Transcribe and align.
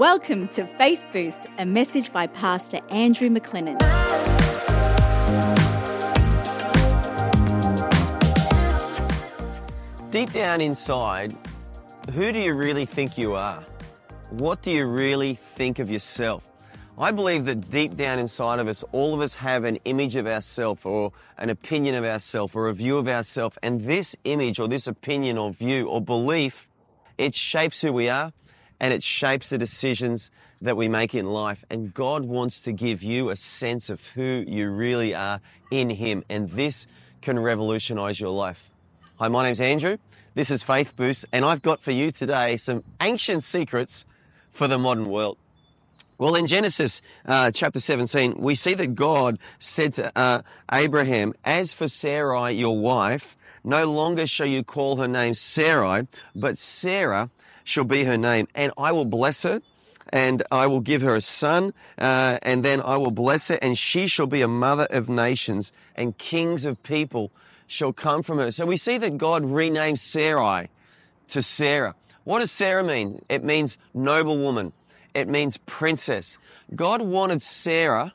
Welcome 0.00 0.48
to 0.48 0.66
Faith 0.66 1.04
Boost, 1.12 1.48
a 1.58 1.66
message 1.66 2.10
by 2.10 2.26
Pastor 2.26 2.78
Andrew 2.88 3.28
McLennan. 3.28 3.78
Deep 10.10 10.32
down 10.32 10.62
inside, 10.62 11.34
who 12.14 12.32
do 12.32 12.38
you 12.38 12.54
really 12.54 12.86
think 12.86 13.18
you 13.18 13.34
are? 13.34 13.62
What 14.30 14.62
do 14.62 14.70
you 14.70 14.86
really 14.86 15.34
think 15.34 15.78
of 15.78 15.90
yourself? 15.90 16.50
I 16.96 17.12
believe 17.12 17.44
that 17.44 17.70
deep 17.70 17.94
down 17.94 18.18
inside 18.18 18.58
of 18.58 18.68
us, 18.68 18.82
all 18.92 19.12
of 19.12 19.20
us 19.20 19.34
have 19.34 19.64
an 19.64 19.80
image 19.84 20.16
of 20.16 20.26
ourselves 20.26 20.86
or 20.86 21.12
an 21.36 21.50
opinion 21.50 21.94
of 21.94 22.04
ourselves 22.04 22.56
or 22.56 22.68
a 22.68 22.72
view 22.72 22.96
of 22.96 23.06
ourselves. 23.06 23.58
And 23.62 23.82
this 23.82 24.16
image 24.24 24.58
or 24.58 24.66
this 24.66 24.86
opinion 24.86 25.36
or 25.36 25.52
view 25.52 25.88
or 25.88 26.00
belief, 26.00 26.70
it 27.18 27.34
shapes 27.34 27.82
who 27.82 27.92
we 27.92 28.08
are 28.08 28.32
and 28.80 28.94
it 28.94 29.02
shapes 29.02 29.50
the 29.50 29.58
decisions 29.58 30.30
that 30.62 30.76
we 30.76 30.88
make 30.88 31.14
in 31.14 31.26
life. 31.26 31.64
And 31.70 31.92
God 31.94 32.24
wants 32.24 32.60
to 32.60 32.72
give 32.72 33.02
you 33.02 33.30
a 33.30 33.36
sense 33.36 33.90
of 33.90 34.06
who 34.08 34.44
you 34.46 34.70
really 34.70 35.14
are 35.14 35.40
in 35.70 35.90
Him. 35.90 36.24
And 36.28 36.48
this 36.48 36.86
can 37.22 37.38
revolutionize 37.38 38.20
your 38.20 38.30
life. 38.30 38.70
Hi, 39.18 39.28
my 39.28 39.44
name's 39.44 39.60
Andrew. 39.60 39.98
This 40.34 40.50
is 40.50 40.62
Faith 40.62 40.94
Boost, 40.96 41.24
and 41.32 41.44
I've 41.44 41.60
got 41.60 41.80
for 41.80 41.90
you 41.90 42.12
today 42.12 42.56
some 42.56 42.84
ancient 43.02 43.42
secrets 43.42 44.04
for 44.50 44.68
the 44.68 44.78
modern 44.78 45.08
world. 45.08 45.36
Well, 46.18 46.34
in 46.34 46.46
Genesis 46.46 47.02
uh, 47.26 47.50
chapter 47.50 47.80
17, 47.80 48.34
we 48.38 48.54
see 48.54 48.74
that 48.74 48.94
God 48.94 49.38
said 49.58 49.94
to 49.94 50.12
uh, 50.16 50.42
Abraham, 50.72 51.34
As 51.44 51.74
for 51.74 51.88
Sarai, 51.88 52.52
your 52.52 52.78
wife, 52.78 53.36
no 53.64 53.90
longer 53.90 54.26
shall 54.26 54.46
you 54.46 54.62
call 54.62 54.96
her 54.96 55.08
name 55.08 55.34
Sarai, 55.34 56.06
but 56.34 56.56
Sarah 56.58 57.30
shall 57.64 57.84
be 57.84 58.04
her 58.04 58.16
name, 58.16 58.48
and 58.54 58.72
I 58.76 58.92
will 58.92 59.04
bless 59.04 59.42
her. 59.42 59.62
And 60.12 60.42
I 60.50 60.66
will 60.66 60.80
give 60.80 61.02
her 61.02 61.14
a 61.14 61.20
son, 61.20 61.72
uh, 61.96 62.38
and 62.42 62.64
then 62.64 62.80
I 62.80 62.96
will 62.96 63.12
bless 63.12 63.46
her, 63.46 63.60
and 63.62 63.78
she 63.78 64.08
shall 64.08 64.26
be 64.26 64.42
a 64.42 64.48
mother 64.48 64.88
of 64.90 65.08
nations, 65.08 65.72
and 65.94 66.18
kings 66.18 66.64
of 66.64 66.82
people 66.82 67.30
shall 67.68 67.92
come 67.92 68.24
from 68.24 68.38
her. 68.38 68.50
So 68.50 68.66
we 68.66 68.76
see 68.76 68.98
that 68.98 69.18
God 69.18 69.44
renames 69.44 69.98
Sarai 69.98 70.68
to 71.28 71.40
Sarah. 71.40 71.94
What 72.24 72.40
does 72.40 72.50
Sarah 72.50 72.82
mean? 72.82 73.22
It 73.28 73.44
means 73.44 73.78
noble 73.94 74.36
woman. 74.36 74.72
It 75.14 75.28
means 75.28 75.58
princess. 75.58 76.38
God 76.74 77.02
wanted 77.02 77.40
Sarah 77.40 78.12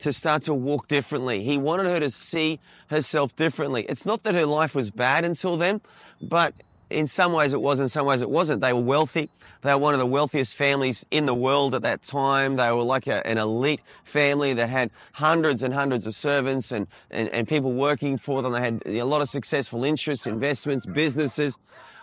to 0.00 0.12
start 0.12 0.42
to 0.42 0.54
walk 0.54 0.88
differently. 0.88 1.42
He 1.42 1.56
wanted 1.56 1.86
her 1.86 2.00
to 2.00 2.10
see 2.10 2.60
herself 2.88 3.34
differently. 3.34 3.86
It's 3.88 4.04
not 4.04 4.24
that 4.24 4.34
her 4.34 4.46
life 4.46 4.74
was 4.74 4.90
bad 4.90 5.24
until 5.24 5.56
then, 5.56 5.80
but 6.20 6.54
in 6.90 7.06
some 7.06 7.32
ways 7.32 7.54
it 7.54 7.60
was, 7.60 7.80
in 7.80 7.88
some 7.88 8.06
ways 8.06 8.22
it 8.22 8.30
wasn't. 8.30 8.60
They 8.60 8.72
were 8.72 8.80
wealthy. 8.80 9.30
They 9.62 9.72
were 9.72 9.78
one 9.78 9.94
of 9.94 10.00
the 10.00 10.06
wealthiest 10.06 10.56
families 10.56 11.06
in 11.10 11.26
the 11.26 11.34
world 11.34 11.74
at 11.74 11.82
that 11.82 12.02
time. 12.02 12.56
They 12.56 12.70
were 12.72 12.82
like 12.82 13.06
a, 13.06 13.26
an 13.26 13.38
elite 13.38 13.80
family 14.04 14.54
that 14.54 14.68
had 14.68 14.90
hundreds 15.12 15.62
and 15.62 15.72
hundreds 15.72 16.06
of 16.06 16.14
servants 16.14 16.72
and, 16.72 16.86
and, 17.10 17.28
and 17.28 17.48
people 17.48 17.72
working 17.72 18.18
for 18.18 18.42
them. 18.42 18.52
They 18.52 18.60
had 18.60 18.82
a 18.86 19.04
lot 19.04 19.22
of 19.22 19.28
successful 19.28 19.84
interests, 19.84 20.26
investments, 20.26 20.86
businesses. 20.86 21.56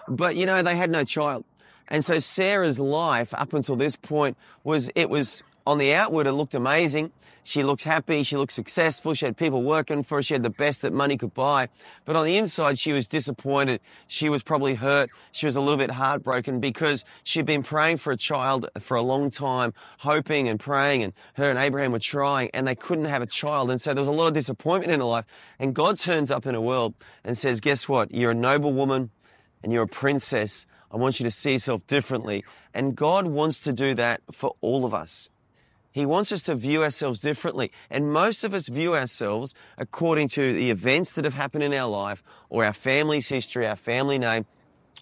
But 0.08 0.35
you 0.35 0.45
know, 0.45 0.61
they 0.61 0.75
had 0.75 0.89
no 0.89 1.03
child. 1.03 1.43
And 1.89 2.03
so 2.03 2.19
Sarah's 2.19 2.80
life 2.80 3.33
up 3.33 3.53
until 3.53 3.75
this 3.75 3.95
point 3.95 4.38
was, 4.63 4.89
it 4.95 5.09
was 5.09 5.43
on 5.68 5.78
the 5.78 5.94
outward, 5.94 6.28
it 6.28 6.32
looked 6.32 6.56
amazing. 6.56 7.12
She 7.44 7.62
looked 7.62 7.84
happy. 7.84 8.23
She 8.23 8.38
looked 8.38 8.54
successful. 8.54 9.14
She 9.14 9.26
had 9.26 9.36
people 9.36 9.64
working 9.64 10.02
for 10.02 10.18
her. 10.18 10.22
She 10.22 10.34
had 10.34 10.44
the 10.44 10.50
best 10.50 10.82
that 10.82 10.94
money 10.94 11.18
could 11.18 11.34
buy. 11.34 11.68
But 12.06 12.16
on 12.16 12.26
the 12.26 12.38
inside, 12.38 12.80
she 12.80 12.94
was 12.94 13.06
disappointed. 13.06 13.82
She 14.08 14.30
was 14.30 14.44
probably 14.44 14.76
hurt. 14.76 15.10
She 15.34 15.45
was 15.45 15.58
a 15.58 15.62
little 15.62 15.78
bit 15.78 15.92
heartbroken 15.92 16.62
because 16.62 17.04
she'd 17.23 17.45
been 17.45 17.64
praying 17.64 17.98
for 17.98 18.12
a 18.12 18.18
child 18.18 18.70
for 18.80 18.95
a 18.95 19.02
long 19.02 19.30
time, 19.30 19.73
hoping 20.00 20.48
and 20.48 20.58
praying. 20.58 21.04
And 21.04 21.14
her 21.34 21.50
and 21.50 21.60
Abraham 21.60 21.92
were 21.92 22.00
trying 22.00 22.50
and 22.54 22.66
they 22.66 22.76
couldn't 22.76 23.06
have 23.06 23.22
a 23.22 23.28
child. 23.28 23.70
And 23.70 23.82
so 23.82 23.94
there 23.94 24.02
was 24.02 24.08
a 24.08 24.12
lot 24.12 24.27
of 24.27 24.33
disappointment 24.33 24.94
in 24.94 25.02
her 25.02 25.06
life. 25.06 25.26
And 25.60 25.76
God 25.76 26.00
turns 26.00 26.32
up 26.32 26.45
in 26.45 26.54
her 26.54 26.61
world 26.61 26.94
and 27.26 27.38
says, 27.38 27.60
guess 27.60 27.89
what? 27.89 28.14
You're 28.14 28.32
a 28.32 28.36
noble 28.36 28.72
woman 28.72 29.11
and 29.64 29.73
you're 29.73 29.83
a 29.83 29.88
princess. 29.88 30.66
I 30.92 30.95
want 30.95 31.20
you 31.20 31.26
to 31.26 31.32
see 31.32 31.54
yourself 31.54 31.86
differently. 31.88 32.45
And 32.73 32.95
God 32.95 33.27
wants 33.27 33.60
to 33.60 33.73
do 33.73 33.94
that 33.95 34.22
for 34.32 34.56
all 34.61 34.86
of 34.86 34.94
us. 34.94 35.30
He 35.97 36.05
wants 36.05 36.31
us 36.31 36.43
to 36.43 36.53
view 36.53 36.83
ourselves 36.83 37.19
differently. 37.19 37.71
And 37.89 38.13
most 38.13 38.43
of 38.43 38.53
us 38.53 38.67
view 38.67 38.93
ourselves 38.93 39.55
according 39.80 40.27
to 40.30 40.53
the 40.53 40.69
events 40.69 41.15
that 41.15 41.25
have 41.25 41.33
happened 41.33 41.63
in 41.63 41.73
our 41.73 41.89
life 41.89 42.21
or 42.52 42.63
our 42.63 42.71
family's 42.71 43.30
history, 43.30 43.65
our 43.65 43.75
family 43.75 44.19
name, 44.19 44.45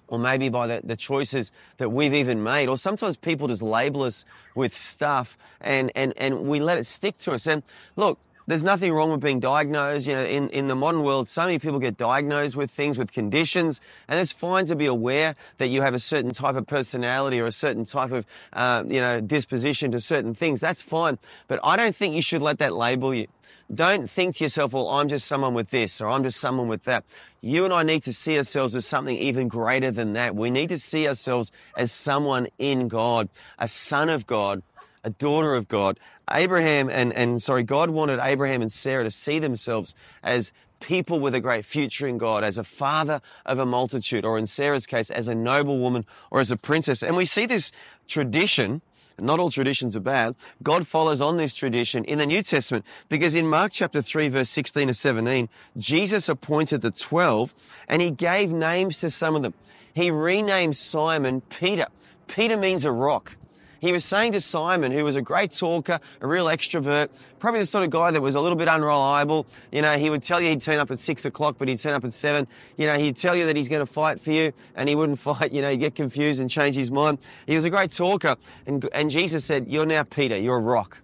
or 0.08 0.18
maybe 0.18 0.48
by 0.48 0.68
the, 0.68 0.82
the, 0.86 0.96
choices 0.96 1.52
that 1.80 1.90
we've 1.90 2.14
even 2.14 2.42
made. 2.42 2.70
Or 2.70 2.78
sometimes 2.78 3.18
people 3.18 3.50
just 3.50 3.62
label 3.62 4.04
us 4.04 4.24
with 4.56 4.74
stuff 4.74 5.38
and, 5.60 5.92
and, 5.96 6.14
and 6.16 6.46
we 6.46 6.62
let 6.62 6.78
it 6.78 6.86
stick 6.86 7.18
to 7.20 7.34
us. 7.34 7.46
And 7.46 7.62
look, 7.98 8.18
there's 8.48 8.64
nothing 8.64 8.94
wrong 8.94 9.12
with 9.12 9.22
being 9.22 9.40
diagnosed. 9.40 10.08
You 10.08 10.16
know, 10.16 10.24
in, 10.24 10.50
in 10.50 10.68
the 10.68 10.76
modern 10.76 11.04
world, 11.04 11.28
so 11.28 11.42
many 11.42 11.60
people 11.60 11.80
get 11.80 11.98
diagnosed 11.98 12.56
with 12.56 12.72
things, 12.72 12.98
with 12.98 13.12
conditions, 13.12 13.82
and 14.08 14.20
it's 14.20 14.32
fine 14.32 14.66
to 14.66 14.76
be 14.76 14.86
aware 14.86 15.36
that 15.58 15.68
you 15.68 15.82
have 15.82 15.94
a 15.94 16.00
certain 16.00 16.32
type 16.32 16.56
of 16.56 16.68
personality 16.68 17.40
or 17.40 17.46
a 17.46 17.52
certain 17.52 17.86
type 17.86 18.12
of, 18.12 18.26
uh, 18.54 18.84
you 18.88 19.02
know, 19.02 19.22
disposition 19.22 19.92
to 19.92 20.00
certain 20.00 20.34
things. 20.34 20.60
That's 20.60 20.82
fine. 20.82 21.18
But 21.48 21.60
I 21.64 21.76
don't 21.76 21.96
think 21.96 22.16
you 22.16 22.22
should 22.22 22.42
let 22.42 22.60
that 22.60 22.74
label 22.74 23.14
you. 23.14 23.28
Don't 23.74 24.08
think 24.08 24.36
to 24.36 24.44
yourself, 24.44 24.74
well, 24.74 24.88
I'm 24.88 25.08
just 25.08 25.26
someone 25.26 25.56
with 25.56 25.72
this 25.72 26.00
or 26.00 26.08
I'm 26.08 26.22
just 26.22 26.40
someone 26.40 26.68
with 26.68 26.84
that. 26.84 27.04
You 27.42 27.66
and 27.66 27.74
I 27.74 27.82
need 27.82 28.04
to 28.04 28.14
see 28.14 28.38
ourselves 28.38 28.76
as 28.76 28.86
something 28.86 29.18
even 29.18 29.48
greater 29.48 29.90
than 29.90 30.14
that. 30.14 30.36
We 30.36 30.52
need 30.52 30.70
to 30.70 30.78
see 30.78 31.08
ourselves 31.08 31.52
as 31.76 31.92
someone 31.92 32.48
in 32.60 32.88
God, 32.88 33.28
a 33.58 33.68
son 33.68 34.10
of 34.10 34.28
God, 34.28 34.62
a 35.06 35.12
daughter 35.12 35.56
of 35.56 35.70
God. 35.70 35.98
Abraham 36.30 36.90
and, 36.90 37.14
and 37.14 37.42
sorry, 37.42 37.64
God 37.64 37.92
wanted 37.92 38.20
Abraham 38.22 38.62
and 38.62 38.72
Sarah 38.72 39.06
to 39.06 39.12
see 39.12 39.40
themselves 39.40 39.96
as 40.24 40.52
people 40.82 41.20
with 41.20 41.34
a 41.34 41.40
great 41.40 41.64
future 41.64 42.08
in 42.08 42.18
God, 42.18 42.44
as 42.44 42.58
a 42.58 42.64
father 42.64 43.22
of 43.46 43.60
a 43.60 43.66
multitude, 43.66 44.26
or 44.26 44.38
in 44.38 44.48
Sarah's 44.48 44.86
case, 44.86 45.10
as 45.10 45.28
a 45.28 45.36
noble 45.36 45.80
woman 45.80 46.06
or 46.32 46.40
as 46.42 46.52
a 46.52 46.58
princess. 46.58 47.02
And 47.02 47.16
we 47.16 47.26
see 47.26 47.46
this 47.46 47.72
tradition 48.08 48.82
not 49.18 49.40
all 49.40 49.50
traditions 49.50 49.96
are 49.96 50.02
bad. 50.02 50.36
God 50.62 50.86
follows 50.88 51.22
on 51.22 51.38
this 51.38 51.56
tradition 51.56 52.04
in 52.04 52.18
the 52.18 52.26
New 52.26 52.42
Testament 52.42 52.84
because 53.08 53.34
in 53.34 53.48
Mark 53.48 53.72
chapter 53.72 54.02
3 54.02 54.28
verse 54.28 54.50
16 54.50 54.90
to 54.90 54.94
17, 54.94 55.48
Jesus 55.78 56.28
appointed 56.28 56.82
the 56.82 56.92
12 56.92 57.56
and 57.88 58.02
he 58.02 58.12
gave 58.12 58.52
names 58.52 59.00
to 59.00 59.10
some 59.10 59.34
of 59.38 59.42
them. 59.42 59.54
He 59.94 60.12
renamed 60.12 60.76
Simon 60.76 61.40
Peter. 61.40 61.88
Peter 62.28 62.58
means 62.58 62.84
a 62.84 62.92
rock. 62.92 63.38
He 63.80 63.92
was 63.92 64.04
saying 64.06 64.34
to 64.34 64.42
Simon, 64.42 64.92
who 64.92 65.04
was 65.04 65.16
a 65.16 65.22
great 65.22 65.52
talker, 65.52 66.00
a 66.22 66.28
real 66.28 66.46
extrovert, 66.46 67.10
probably 67.40 67.60
the 67.60 67.66
sort 67.66 67.84
of 67.84 67.90
guy 67.90 68.12
that 68.12 68.22
was 68.22 68.36
a 68.36 68.42
little 68.42 68.58
bit 68.58 68.68
unreliable. 68.68 69.46
You 69.72 69.82
know, 69.82 69.98
he 69.98 70.10
would 70.10 70.24
tell 70.24 70.42
you 70.42 70.50
he'd 70.50 70.62
turn 70.62 70.80
up 70.80 70.92
at 70.92 71.00
six 71.00 71.26
o'clock, 71.26 71.56
but 71.58 71.68
he'd 71.68 71.80
turn 71.80 71.94
up 71.94 72.04
at 72.04 72.14
seven. 72.14 72.48
You 72.78 72.88
know, 72.88 72.98
he'd 72.98 73.16
tell 73.16 73.36
you 73.36 73.46
that 73.46 73.56
he's 73.56 73.70
going 73.70 73.82
to 73.82 73.92
fight 73.92 74.20
for 74.20 74.32
you, 74.32 74.54
and 74.76 74.90
he 74.90 74.96
wouldn't 74.96 75.20
fight. 75.20 75.52
You 75.52 75.62
know, 75.62 75.72
he'd 75.72 75.78
get 75.78 75.96
confused 75.96 76.40
and 76.40 76.50
change 76.50 76.76
his 76.76 76.92
mind. 76.92 77.20
He 77.48 77.56
was 77.56 77.66
a 77.66 77.70
great 77.70 77.92
talker, 77.92 78.36
and, 78.66 78.88
and 78.94 79.10
Jesus 79.10 79.46
said, 79.46 79.68
"You're 79.68 79.86
now 79.86 80.04
Peter. 80.04 80.38
You're 80.38 80.58
a 80.58 80.62
rock. 80.62 81.00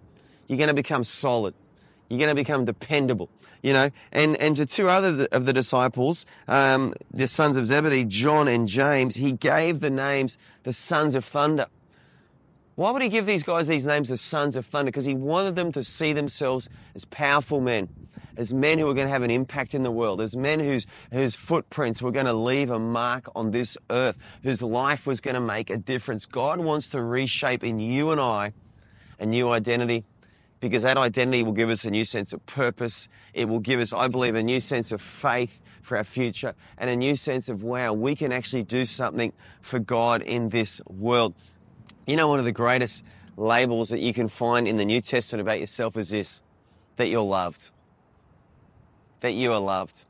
You're 0.48 0.58
going 0.58 0.68
to 0.68 0.74
become 0.74 1.04
solid. 1.04 1.54
You're 2.08 2.18
going 2.18 2.34
to 2.34 2.34
become 2.34 2.64
dependable." 2.64 3.28
you 3.62 3.72
know, 3.72 3.90
and, 4.10 4.36
and 4.38 4.56
to 4.56 4.66
two 4.66 4.88
other 4.88 5.28
of 5.30 5.46
the 5.46 5.52
disciples, 5.52 6.26
um, 6.48 6.94
the 7.12 7.28
sons 7.28 7.56
of 7.56 7.66
Zebedee, 7.66 8.04
John 8.04 8.48
and 8.48 8.66
James, 8.66 9.14
he 9.14 9.32
gave 9.32 9.80
the 9.80 9.90
names 9.90 10.36
the 10.64 10.72
sons 10.72 11.14
of 11.14 11.24
thunder. 11.24 11.66
Why 12.74 12.90
would 12.90 13.02
he 13.02 13.08
give 13.08 13.26
these 13.26 13.42
guys 13.42 13.68
these 13.68 13.84
names 13.84 14.10
as 14.10 14.20
sons 14.20 14.56
of 14.56 14.64
thunder? 14.64 14.90
Because 14.90 15.04
he 15.04 15.14
wanted 15.14 15.56
them 15.56 15.72
to 15.72 15.82
see 15.82 16.12
themselves 16.12 16.70
as 16.94 17.04
powerful 17.04 17.60
men, 17.60 17.88
as 18.36 18.54
men 18.54 18.78
who 18.78 18.86
were 18.86 18.94
going 18.94 19.06
to 19.06 19.12
have 19.12 19.22
an 19.22 19.30
impact 19.30 19.74
in 19.74 19.82
the 19.82 19.90
world, 19.90 20.22
as 20.22 20.34
men 20.34 20.58
whose, 20.58 20.86
whose 21.12 21.34
footprints 21.34 22.00
were 22.00 22.10
going 22.10 22.26
to 22.26 22.32
leave 22.32 22.70
a 22.70 22.78
mark 22.78 23.28
on 23.36 23.50
this 23.50 23.76
earth, 23.90 24.18
whose 24.42 24.62
life 24.62 25.06
was 25.06 25.20
going 25.20 25.34
to 25.34 25.40
make 25.40 25.68
a 25.68 25.76
difference. 25.76 26.24
God 26.24 26.60
wants 26.60 26.86
to 26.88 27.02
reshape 27.02 27.62
in 27.62 27.78
you 27.78 28.10
and 28.10 28.20
I 28.20 28.54
a 29.18 29.26
new 29.26 29.50
identity 29.50 30.04
because 30.60 30.84
that 30.84 30.96
identity 30.96 31.42
will 31.42 31.52
give 31.52 31.68
us 31.68 31.84
a 31.84 31.90
new 31.90 32.04
sense 32.04 32.32
of 32.32 32.44
purpose. 32.46 33.08
It 33.34 33.48
will 33.48 33.58
give 33.58 33.80
us, 33.80 33.92
I 33.92 34.08
believe, 34.08 34.34
a 34.34 34.42
new 34.42 34.60
sense 34.60 34.92
of 34.92 35.02
faith 35.02 35.60
for 35.82 35.96
our 35.96 36.04
future 36.04 36.54
and 36.78 36.88
a 36.88 36.96
new 36.96 37.16
sense 37.16 37.48
of, 37.48 37.62
wow, 37.64 37.92
we 37.92 38.14
can 38.14 38.32
actually 38.32 38.62
do 38.62 38.86
something 38.86 39.32
for 39.60 39.80
God 39.80 40.22
in 40.22 40.50
this 40.50 40.80
world. 40.88 41.34
You 42.06 42.16
know, 42.16 42.28
one 42.28 42.38
of 42.38 42.44
the 42.44 42.52
greatest 42.52 43.04
labels 43.36 43.90
that 43.90 44.00
you 44.00 44.12
can 44.12 44.28
find 44.28 44.66
in 44.66 44.76
the 44.76 44.84
New 44.84 45.00
Testament 45.00 45.40
about 45.40 45.60
yourself 45.60 45.96
is 45.96 46.10
this 46.10 46.42
that 46.96 47.08
you're 47.08 47.22
loved. 47.22 47.70
That 49.20 49.32
you 49.32 49.52
are 49.52 49.60
loved. 49.60 50.04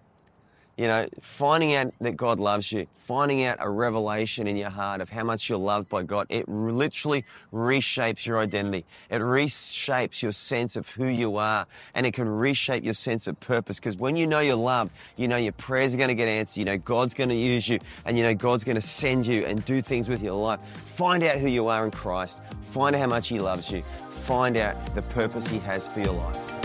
You 0.77 0.87
know, 0.87 1.09
finding 1.21 1.75
out 1.75 1.93
that 2.01 2.17
God 2.17 2.41
loves 2.41 2.73
you, 2.73 2.87
finding 2.95 3.45
out 3.45 3.59
a 3.61 3.69
revelation 3.69 4.47
in 4.47 4.57
your 4.57 4.71
heart 4.71 5.01
of 5.01 5.11
how 5.11 5.23
much 5.23 5.49
you're 5.49 5.59
loved 5.59 5.89
by 5.89 6.03
God, 6.03 6.27
it 6.31 6.49
literally 6.49 7.25
reshapes 7.53 8.27
your 8.27 8.39
identity. 8.39 8.87
It 9.11 9.21
reshapes 9.21 10.23
your 10.23 10.33
sense 10.33 10.77
of 10.77 10.89
who 10.89 11.07
you 11.07 11.37
are 11.37 11.67
and 11.95 12.07
it 12.07 12.15
can 12.15 12.29
reshape 12.29 12.85
your 12.85 12.95
sense 12.95 13.27
of 13.27 13.39
purpose. 13.41 13.79
Because 13.79 13.97
when 13.97 14.17
you 14.17 14.27
know 14.27 14.41
you're 14.41 14.57
loved, 14.57 14.93
you 15.17 15.29
know 15.29 15.37
your 15.37 15.53
prayers 15.53 15.95
are 15.95 15.99
going 15.99 16.09
to 16.09 16.15
get 16.15 16.29
answered, 16.29 16.59
you 16.59 16.65
know 16.65 16.79
God's 16.79 17.15
going 17.15 17.31
to 17.31 17.37
use 17.37 17.69
you, 17.69 17.79
and 18.07 18.17
you 18.17 18.25
know 18.25 18.35
God's 18.35 18.65
going 18.65 18.77
to 18.77 18.81
send 18.81 19.27
you 19.27 19.45
and 19.45 19.65
do 19.65 19.83
things 19.83 20.09
with 20.09 20.23
your 20.23 20.33
life. 20.33 20.63
Find 20.63 21.23
out 21.23 21.37
who 21.37 21.49
you 21.49 21.69
are 21.69 21.85
in 21.85 21.91
Christ 21.91 22.43
Find 22.73 22.97
out 22.97 23.01
how 23.03 23.07
much 23.07 23.29
He 23.29 23.39
loves 23.39 23.71
you. 23.71 23.83
Find 23.83 24.57
out 24.57 24.95
the 24.95 25.03
purpose 25.03 25.47
He 25.47 25.59
has 25.59 25.87
for 25.87 26.01
your 26.01 26.15
life. 26.15 26.62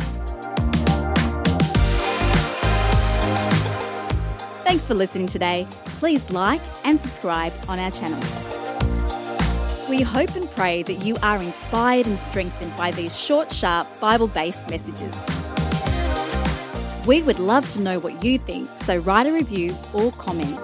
Thanks 4.67 4.85
for 4.85 4.95
listening 4.95 5.27
today. 5.27 5.65
Please 5.85 6.29
like 6.29 6.59
and 6.83 6.99
subscribe 6.99 7.53
on 7.69 7.79
our 7.79 7.89
channels. 7.89 8.29
We 9.89 10.01
hope 10.01 10.35
and 10.35 10.51
pray 10.51 10.83
that 10.83 10.95
you 10.95 11.15
are 11.23 11.41
inspired 11.41 12.05
and 12.05 12.17
strengthened 12.17 12.75
by 12.75 12.91
these 12.91 13.17
short, 13.17 13.49
sharp, 13.49 13.87
Bible 14.01 14.27
based 14.27 14.69
messages. 14.69 15.15
We 17.07 17.21
would 17.21 17.39
love 17.39 17.69
to 17.69 17.79
know 17.79 17.97
what 17.99 18.21
you 18.21 18.39
think, 18.39 18.69
so 18.81 18.97
write 18.97 19.25
a 19.25 19.31
review 19.31 19.73
or 19.93 20.11
comment. 20.11 20.61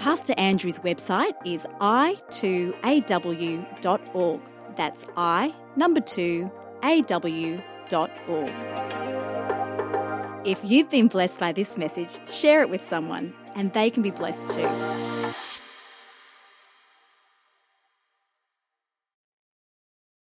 Pastor 0.00 0.32
Andrew's 0.38 0.78
website 0.78 1.34
is 1.44 1.66
i2aw.org. 1.82 2.80
That's 4.76 5.04
i 5.14 5.54
number 5.76 6.00
2 6.00 6.50
aw.org. 6.82 7.60
If 10.42 10.60
you've 10.64 10.88
been 10.88 11.08
blessed 11.08 11.38
by 11.38 11.52
this 11.52 11.76
message, 11.76 12.18
share 12.26 12.62
it 12.62 12.70
with 12.70 12.82
someone 12.82 13.34
and 13.54 13.70
they 13.74 13.90
can 13.90 14.02
be 14.02 14.10
blessed 14.10 14.48
too. 14.48 15.19